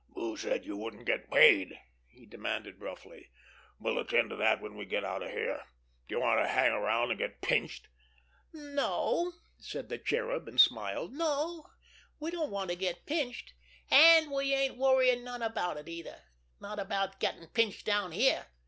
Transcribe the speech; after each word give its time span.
"Who 0.15 0.35
said 0.35 0.65
you 0.65 0.75
wouldn't 0.77 1.05
get 1.05 1.29
paid?" 1.29 1.79
he 2.07 2.25
demanded 2.25 2.81
roughly. 2.81 3.29
"We'll 3.77 3.99
attend 3.99 4.31
to 4.31 4.35
that 4.37 4.59
when 4.59 4.73
we 4.75 4.85
get 4.85 5.03
out 5.05 5.21
of 5.21 5.29
here. 5.29 5.63
Do 6.07 6.15
you 6.15 6.21
want 6.21 6.41
to 6.41 6.47
hang 6.47 6.71
around 6.71 7.11
and 7.11 7.19
get 7.19 7.39
pinched?" 7.43 7.87
"No," 8.51 9.33
said 9.59 9.89
the 9.89 9.99
Cherub, 9.99 10.47
and 10.47 10.59
smiled. 10.59 11.13
"No, 11.13 11.67
we 12.19 12.31
don't 12.31 12.49
want 12.49 12.71
to 12.71 12.75
get 12.75 13.05
pinched—an' 13.05 14.31
we 14.31 14.55
ain't 14.55 14.75
worryin' 14.75 15.23
none 15.23 15.43
about 15.43 15.77
it 15.77 15.87
either, 15.87 16.23
not 16.59 16.79
about 16.79 17.19
gettin' 17.19 17.49
pinched 17.53 17.85
down 17.85 18.11
here. 18.11 18.47